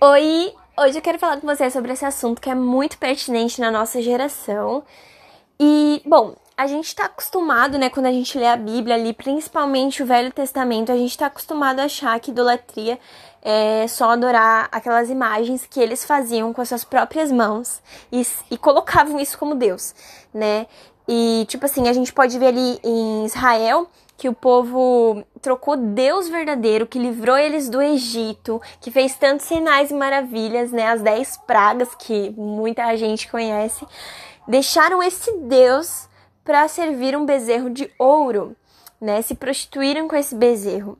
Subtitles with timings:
[0.00, 3.70] Oi, hoje eu quero falar com você sobre esse assunto que é muito pertinente na
[3.70, 4.82] nossa geração.
[5.58, 10.02] E, bom, a gente está acostumado, né, quando a gente lê a Bíblia ali, principalmente
[10.02, 12.98] o Velho Testamento, a gente está acostumado a achar que idolatria
[13.40, 17.80] é só adorar aquelas imagens que eles faziam com as suas próprias mãos
[18.12, 19.94] e, e colocavam isso como Deus,
[20.34, 20.66] né?
[21.08, 26.28] E, tipo assim, a gente pode ver ali em Israel que o povo trocou Deus
[26.28, 30.86] verdadeiro, que livrou eles do Egito, que fez tantos sinais e maravilhas, né?
[30.86, 33.86] As dez pragas que muita gente conhece,
[34.46, 36.08] deixaram esse Deus
[36.44, 38.56] para servir um bezerro de ouro,
[39.00, 39.20] né?
[39.22, 40.98] Se prostituíram com esse bezerro.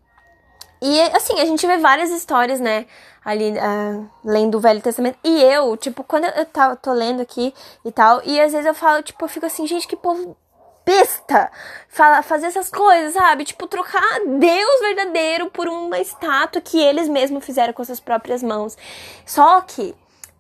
[0.82, 2.86] E assim, a gente vê várias histórias, né?
[3.24, 5.18] Ali, uh, lendo o Velho Testamento.
[5.24, 8.74] E eu, tipo, quando eu tá, tô lendo aqui e tal, e às vezes eu
[8.74, 10.36] falo, tipo, eu fico assim, gente, que povo
[10.84, 11.50] besta
[11.88, 13.44] fala, fazer essas coisas, sabe?
[13.44, 18.76] Tipo, trocar Deus verdadeiro por uma estátua que eles mesmos fizeram com suas próprias mãos.
[19.24, 19.94] Só que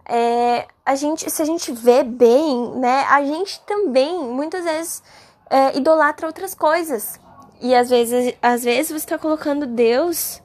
[0.06, 5.02] é, a gente, se a gente vê bem, né, a gente também muitas vezes
[5.48, 7.20] é, idolatra outras coisas.
[7.60, 10.42] E às vezes, às vezes você está colocando Deus,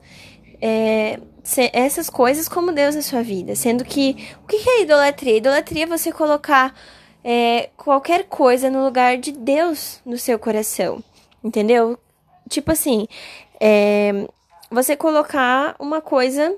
[0.62, 1.20] é,
[1.74, 3.56] essas coisas como Deus na sua vida.
[3.56, 5.38] Sendo que o que é idolatria?
[5.38, 6.74] Idolatria é você colocar
[7.24, 11.04] é, qualquer coisa no lugar de Deus no seu coração,
[11.44, 11.98] entendeu?
[12.50, 13.08] Tipo assim,
[13.60, 14.28] é,
[14.72, 16.56] você colocar uma coisa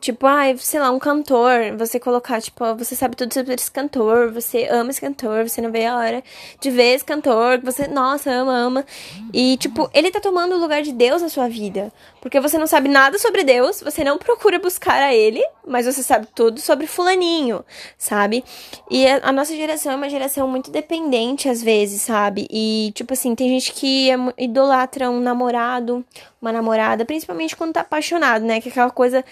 [0.00, 3.70] Tipo, ai, ah, sei lá, um cantor, você colocar, tipo, você sabe tudo sobre esse
[3.70, 6.22] cantor, você ama esse cantor, você não vê a hora
[6.60, 8.86] de ver esse cantor, você, nossa, ama, ama.
[9.32, 11.92] E, tipo, ele tá tomando o lugar de Deus na sua vida.
[12.24, 16.02] Porque você não sabe nada sobre Deus, você não procura buscar a ele, mas você
[16.02, 17.62] sabe tudo sobre fulaninho,
[17.98, 18.42] sabe?
[18.90, 22.46] E a, nossa geração é uma geração muito dependente, às vezes, sabe?
[22.50, 26.02] E, tipo assim, tem gente que é, idolatra um namorado,
[26.40, 28.58] uma namorada, principalmente quando tá apaixonado, né?
[28.58, 29.22] Que é aquela coisa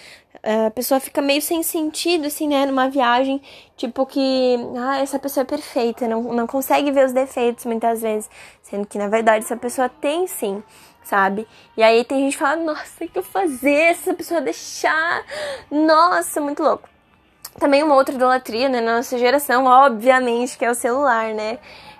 [0.43, 2.65] a pessoa fica meio sem sentido, assim, né?
[2.65, 3.41] Numa viagem,
[3.77, 8.29] tipo que, ah, essa pessoa é perfeita, não, não consegue ver os defeitos muitas vezes,
[8.61, 10.61] sendo que na verdade essa pessoa tem sim,
[11.01, 11.47] sabe?
[11.77, 13.91] E aí tem gente que fala, nossa, o que eu fazer?
[13.91, 15.23] Essa pessoa deixar,
[15.71, 16.89] nossa, muito louco.
[17.57, 21.59] Também uma outra idolatria, né, na nossa geração, obviamente, que é o celular, né?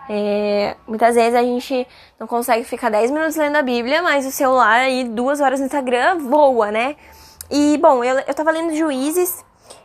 [0.10, 1.88] É, muitas vezes a gente
[2.20, 5.66] não consegue ficar 10 minutos lendo a Bíblia, mas o celular aí, duas horas no
[5.66, 6.98] Instagram, voa, né?
[7.50, 9.44] E, bom, eu, eu tava lendo Juízes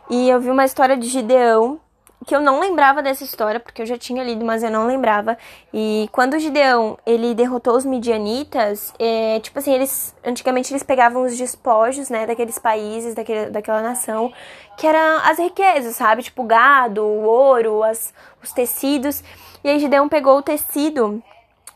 [0.09, 1.79] e eu vi uma história de Gideão,
[2.25, 5.37] que eu não lembrava dessa história, porque eu já tinha lido, mas eu não lembrava.
[5.73, 11.23] E quando o Gideão, ele derrotou os midianitas, é, tipo assim, eles, antigamente eles pegavam
[11.23, 14.33] os despojos, né, daqueles países, daquele, daquela nação,
[14.77, 16.23] que eram as riquezas, sabe?
[16.23, 19.23] Tipo, gado, o ouro, as, os tecidos.
[19.63, 21.23] E aí Gideão pegou o tecido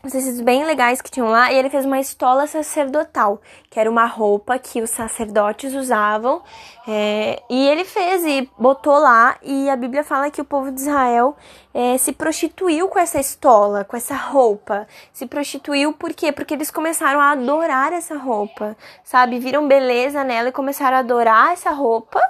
[0.04, 3.90] uns tecidos bem legais que tinham lá, e ele fez uma estola sacerdotal, que era
[3.90, 6.42] uma roupa que os sacerdotes usavam,
[6.86, 10.80] é, e ele fez e botou lá, e a Bíblia fala que o povo de
[10.80, 11.34] Israel
[11.72, 16.30] é, se prostituiu com essa estola, com essa roupa, se prostituiu por quê?
[16.30, 19.38] Porque eles começaram a adorar essa roupa, sabe?
[19.38, 22.20] Viram beleza nela e começaram a adorar essa roupa,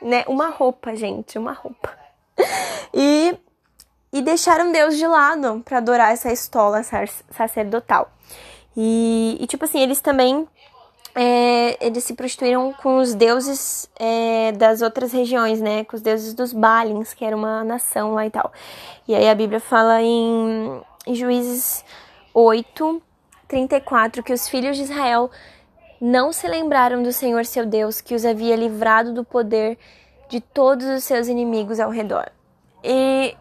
[0.00, 0.24] né?
[0.28, 1.92] Uma roupa, gente, uma roupa.
[2.98, 3.36] E
[4.12, 6.82] e deixaram Deus de lado para adorar essa estola
[7.30, 8.10] sacerdotal.
[8.76, 10.46] E, e, tipo assim, eles também
[11.14, 15.82] é, eles se prostituíram com os deuses é, das outras regiões, né?
[15.84, 18.52] Com os deuses dos Balins, que era uma nação lá e tal.
[19.08, 21.82] E aí a Bíblia fala em, em Juízes
[22.34, 23.02] 8,
[23.48, 25.30] 34, que os filhos de Israel
[25.98, 29.78] não se lembraram do Senhor seu Deus, que os havia livrado do poder
[30.28, 32.30] de todos os seus inimigos ao redor.
[32.84, 33.34] E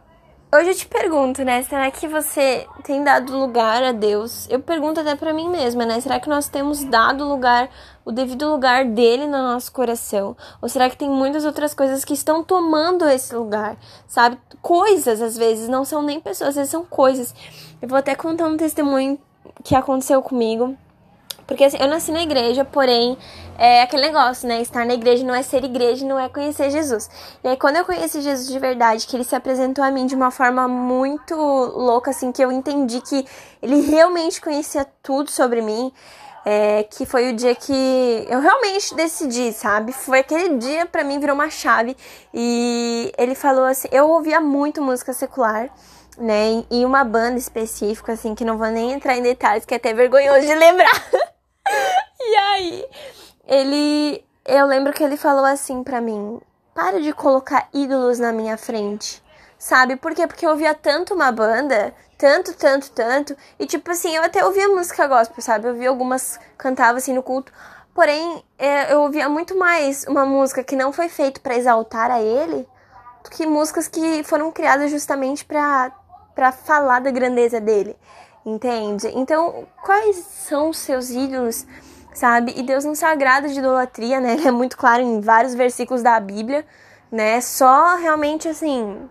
[0.55, 1.63] Hoje eu te pergunto, né?
[1.63, 4.47] Será que você tem dado lugar a Deus?
[4.49, 5.99] Eu pergunto até para mim mesma, né?
[5.99, 7.69] Será que nós temos dado lugar,
[8.05, 10.33] o devido lugar dele no nosso coração?
[10.61, 13.75] Ou será que tem muitas outras coisas que estão tomando esse lugar?
[14.07, 14.37] Sabe?
[14.61, 17.35] Coisas, às vezes, não são nem pessoas, às vezes são coisas.
[17.81, 19.19] Eu vou até contar um testemunho
[19.61, 20.77] que aconteceu comigo.
[21.47, 23.17] Porque assim, eu nasci na igreja, porém,
[23.57, 24.61] é aquele negócio, né?
[24.61, 27.09] Estar na igreja não é ser igreja, não é conhecer Jesus.
[27.43, 30.15] E aí, quando eu conheci Jesus de verdade, que ele se apresentou a mim de
[30.15, 33.25] uma forma muito louca, assim, que eu entendi que
[33.61, 35.91] ele realmente conhecia tudo sobre mim,
[36.43, 39.91] é, que foi o dia que eu realmente decidi, sabe?
[39.93, 41.95] Foi aquele dia, para mim, virou uma chave.
[42.33, 45.69] E ele falou assim: eu ouvia muito música secular
[46.17, 46.63] né?
[46.71, 49.93] E uma banda específica, assim, que não vou nem entrar em detalhes, que é até
[49.93, 50.91] vergonhoso de lembrar.
[52.31, 52.89] e aí,
[53.47, 54.25] ele.
[54.45, 56.39] Eu lembro que ele falou assim pra mim:
[56.73, 59.23] para de colocar ídolos na minha frente.
[59.57, 59.95] Sabe?
[59.95, 60.27] Por quê?
[60.27, 63.35] Porque eu ouvia tanto uma banda, tanto, tanto, tanto.
[63.57, 65.67] E tipo assim, eu até ouvia música gospel, sabe?
[65.67, 67.51] Eu ouvia algumas, cantava assim no culto.
[67.93, 72.21] Porém, é, eu ouvia muito mais uma música que não foi feita para exaltar a
[72.21, 72.67] ele
[73.23, 75.91] do que músicas que foram criadas justamente para
[76.35, 77.95] para falar da grandeza dele,
[78.45, 79.07] entende?
[79.15, 81.65] Então, quais são os seus ídolos,
[82.15, 82.53] sabe?
[82.55, 84.33] E Deus não se agrada de idolatria, né?
[84.39, 86.65] Ele é muito claro em vários versículos da Bíblia,
[87.11, 87.39] né?
[87.41, 89.07] Só realmente assim,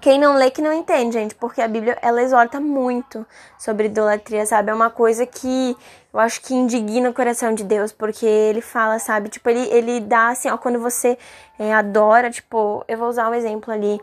[0.00, 3.24] quem não lê que não entende, gente, porque a Bíblia ela exorta muito
[3.56, 4.70] sobre idolatria, sabe?
[4.70, 5.76] É uma coisa que
[6.12, 9.28] eu acho que indigna o coração de Deus, porque ele fala, sabe?
[9.28, 11.16] Tipo, ele, ele dá assim, ó, quando você
[11.58, 14.00] é, adora, tipo, eu vou usar um exemplo ali,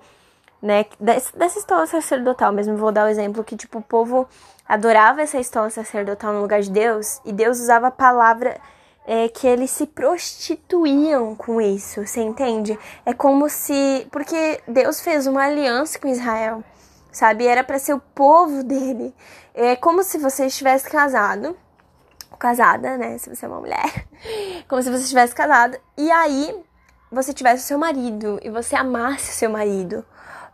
[0.61, 0.85] né?
[1.00, 4.27] Dessa, dessa sacerdotal mesmo, vou dar o um exemplo que, tipo, o povo
[4.67, 8.59] adorava essa estola sacerdotal no lugar de Deus, e Deus usava a palavra
[9.11, 12.77] é que eles se prostituíam com isso, você entende?
[13.03, 14.07] É como se.
[14.11, 16.63] Porque Deus fez uma aliança com Israel,
[17.11, 17.47] sabe?
[17.47, 19.11] Era para ser o povo dele.
[19.56, 21.57] É como se você estivesse casado,
[22.38, 23.17] casada, né?
[23.17, 24.06] Se você é uma mulher.
[24.69, 25.81] Como se você estivesse casada.
[25.97, 26.56] E aí
[27.11, 30.06] você tivesse o seu marido e você amasse o seu marido.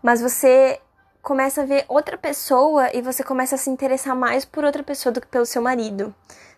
[0.05, 0.79] Mas você
[1.21, 5.11] começa a ver outra pessoa e você começa a se interessar mais por outra pessoa
[5.11, 6.13] do que pelo seu marido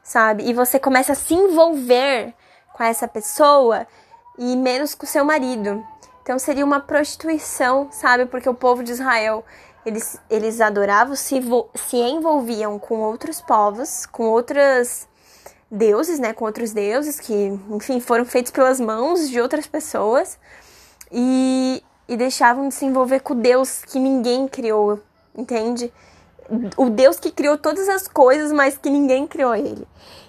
[0.07, 0.49] sabe?
[0.49, 2.33] E você começa a se envolver
[2.73, 3.85] com essa pessoa
[4.39, 5.85] e menos com seu marido.
[6.23, 8.25] Então seria uma prostituição, sabe?
[8.25, 9.43] Porque o povo de Israel,
[9.85, 11.41] eles, eles adoravam, se,
[11.75, 15.07] se envolviam com outros povos, com outras
[15.69, 16.31] deuses, né?
[16.31, 20.39] Com outros deuses que, enfim, foram feitos pelas mãos de outras pessoas.
[21.11, 24.99] E, e deixavam de se envolver com Deus que ninguém criou,
[25.35, 25.91] entende?
[26.77, 29.85] o Deus que criou todas as coisas, mas que ninguém criou ele.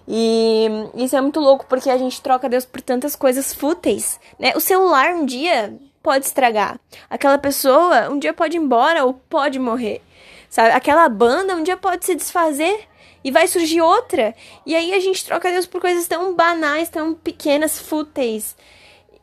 [0.07, 4.53] E isso é muito louco porque a gente troca Deus por tantas coisas fúteis, né?
[4.57, 6.81] O celular um dia pode estragar.
[7.11, 10.03] Aquela pessoa um dia pode ir embora ou pode morrer.
[10.49, 10.71] Sabe?
[10.71, 12.89] Aquela banda um dia pode se desfazer
[13.23, 14.35] e vai surgir outra.
[14.65, 18.57] E aí a gente troca Deus por coisas tão banais, tão pequenas, fúteis.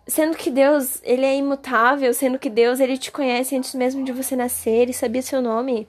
[0.07, 4.11] Sendo que Deus, ele é imutável, sendo que Deus, ele te conhece antes mesmo de
[4.11, 5.87] você nascer, ele sabia seu nome.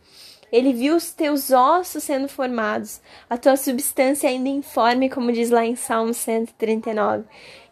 [0.50, 5.64] Ele viu os teus ossos sendo formados, a tua substância ainda informe, como diz lá
[5.66, 7.24] em Salmo 139.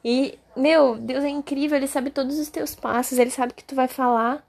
[0.04, 3.64] E, meu, Deus é incrível, ele sabe todos os teus passos, ele sabe o que
[3.64, 4.44] tu vai falar,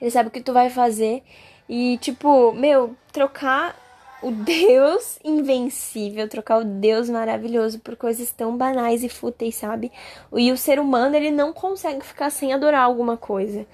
[0.00, 1.22] ele sabe o que tu vai fazer.
[1.68, 3.76] E, tipo, meu, trocar
[4.22, 9.92] o Deus invencível, trocar o Deus maravilhoso por coisas tão banais e fúteis, sabe?
[10.34, 13.66] E o ser humano, ele não consegue ficar sem adorar alguma coisa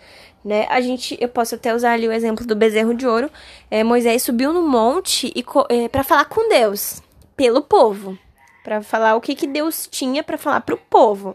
[0.44, 0.66] né?
[0.68, 3.30] A gente, eu posso até usar ali o exemplo do bezerro de ouro.
[3.70, 7.00] É, Moisés subiu no monte e é, para falar com Deus,
[7.34, 8.18] pelo povo,
[8.62, 11.34] para falar o que que Deus tinha para falar pro povo.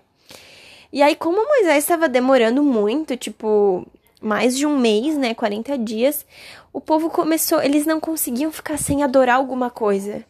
[0.93, 3.85] E aí, como Moisés estava demorando muito, tipo
[4.21, 6.25] mais de um mês, né, 40 dias,
[6.73, 10.23] o povo começou, eles não conseguiam ficar sem adorar alguma coisa.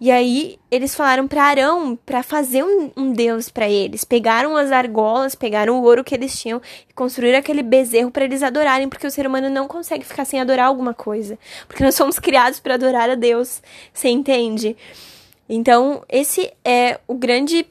[0.00, 4.02] E aí eles falaram para Arão para fazer um, um deus para eles.
[4.02, 8.42] Pegaram as argolas, pegaram o ouro que eles tinham e construíram aquele bezerro para eles
[8.42, 11.38] adorarem, porque o ser humano não consegue ficar sem adorar alguma coisa,
[11.68, 13.62] porque nós somos criados para adorar a Deus.
[13.92, 14.74] Você entende?
[15.46, 17.66] Então, esse é o grande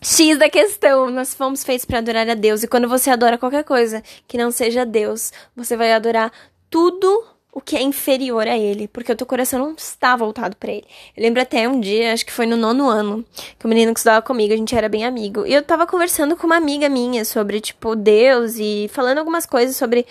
[0.00, 1.10] X da questão.
[1.10, 2.62] Nós fomos feitos para adorar a Deus.
[2.62, 6.32] E quando você adora qualquer coisa que não seja Deus, você vai adorar
[6.68, 10.70] tudo o que é inferior a ele, porque o teu coração não está voltado para
[10.70, 10.86] ele.
[11.16, 13.24] Eu lembro até um dia, acho que foi no nono ano,
[13.58, 16.36] que o menino que estudava comigo, a gente era bem amigo, e eu tava conversando
[16.36, 20.06] com uma amiga minha sobre, tipo, Deus e falando algumas coisas sobre,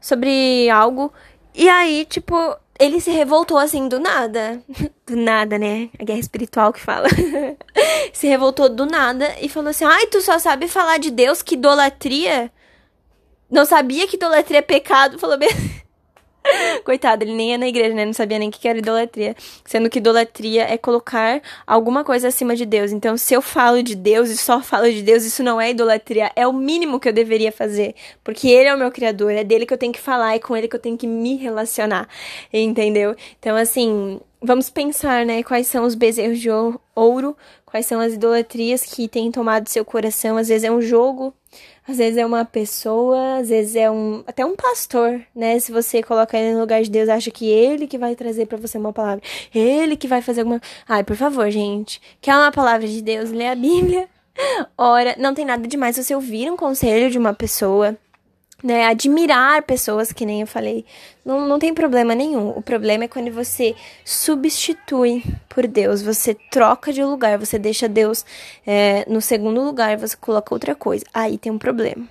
[0.00, 1.12] sobre algo,
[1.52, 2.36] e aí, tipo,
[2.78, 4.62] ele se revoltou assim do nada.
[5.06, 5.88] Do nada, né?
[5.98, 7.08] A guerra espiritual que fala.
[8.12, 11.54] se revoltou do nada e falou assim: Ai, tu só sabe falar de Deus, que
[11.54, 12.52] idolatria?
[13.50, 15.18] Não sabia que idolatria é pecado?
[15.18, 15.48] Falou bem.
[16.88, 18.06] Coitado, ele nem ia na igreja, né?
[18.06, 19.36] Não sabia nem o que era idolatria.
[19.62, 22.92] Sendo que idolatria é colocar alguma coisa acima de Deus.
[22.92, 26.32] Então, se eu falo de Deus e só falo de Deus, isso não é idolatria.
[26.34, 27.94] É o mínimo que eu deveria fazer.
[28.24, 29.32] Porque Ele é o meu Criador.
[29.32, 30.34] É dele que eu tenho que falar.
[30.34, 32.08] É com Ele que eu tenho que me relacionar.
[32.50, 33.14] Entendeu?
[33.38, 35.42] Então, assim, vamos pensar, né?
[35.42, 36.48] Quais são os bezerros de
[36.94, 37.36] ouro.
[37.64, 40.36] Quais são as idolatrias que têm tomado seu coração.
[40.36, 41.34] Às vezes é um jogo
[41.88, 45.58] às vezes é uma pessoa, às vezes é um até um pastor, né?
[45.58, 48.58] Se você coloca ele no lugar de Deus, acha que ele que vai trazer para
[48.58, 49.22] você uma palavra,
[49.54, 50.60] ele que vai fazer alguma.
[50.86, 53.30] Ai, por favor, gente, quer uma palavra de Deus?
[53.30, 54.06] Lê a Bíblia.
[54.76, 57.96] Ora, não tem nada demais você ouvir um conselho de uma pessoa
[58.62, 60.84] né, admirar pessoas, que nem eu falei,
[61.24, 62.50] não, não tem problema nenhum.
[62.50, 63.74] O problema é quando você
[64.04, 68.24] substitui por Deus, você troca de lugar, você deixa Deus
[68.66, 71.04] é, no segundo lugar, você coloca outra coisa.
[71.14, 72.08] Aí tem um problema.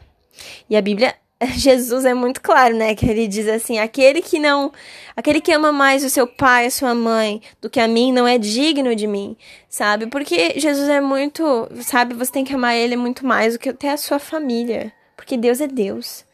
[0.70, 1.16] E a Bíblia
[1.56, 2.96] Jesus é muito claro, né?
[2.96, 4.72] Que ele diz assim: aquele que não.
[5.16, 8.27] Aquele que ama mais o seu pai, a sua mãe, do que a mim, não
[8.27, 9.36] é digno de mim,
[9.70, 10.08] sabe?
[10.08, 11.68] Porque Jesus é muito.
[11.82, 12.13] Sabe?
[12.16, 14.92] Você tem que amar ele muito mais do que até a sua família.
[15.16, 16.25] Porque Deus é Deus,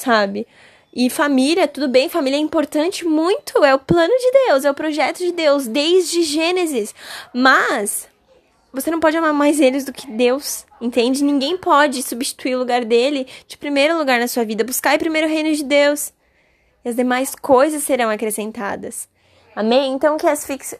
[0.00, 0.46] sabe?
[0.92, 4.74] E família, tudo bem, família é importante muito, é o plano de Deus, é o
[4.74, 6.92] projeto de Deus, desde Gênesis.
[7.32, 8.08] Mas
[8.72, 11.22] você não pode amar mais eles do que Deus, entende?
[11.22, 14.64] Ninguém pode substituir o lugar dele de primeiro lugar na sua vida.
[14.64, 16.12] Buscar primeiro o reino de Deus.
[16.84, 19.08] E as demais coisas serão acrescentadas.
[19.54, 19.92] Amém?
[19.92, 20.26] Então que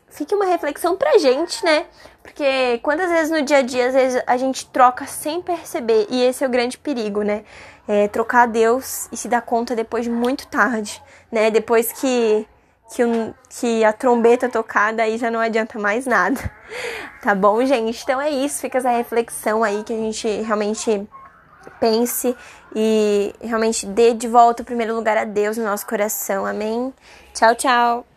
[0.09, 1.87] fique uma reflexão pra gente, né?
[2.23, 6.07] Porque quantas vezes no dia a dia, às vezes a gente troca sem perceber.
[6.09, 7.45] E esse é o grande perigo, né?
[7.89, 11.51] É trocar Deus e se dar conta depois de muito tarde, né?
[11.51, 12.47] Depois que
[12.95, 13.03] que,
[13.49, 16.39] que a trombeta tocada aí já não adianta mais nada.
[17.23, 18.03] Tá bom, gente?
[18.03, 18.63] Então é isso.
[18.63, 21.07] Fica essa reflexão aí que a gente realmente
[21.79, 22.35] pense
[22.75, 26.47] e realmente dê de volta o primeiro lugar a Deus no nosso coração.
[26.47, 26.95] Amém?
[27.35, 28.10] Tchau, tchau.